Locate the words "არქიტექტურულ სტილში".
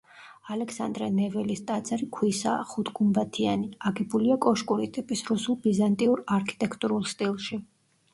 6.39-7.61